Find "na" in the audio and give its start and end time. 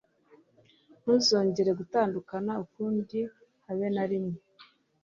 3.95-4.03